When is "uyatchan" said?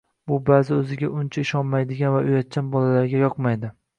2.31-2.73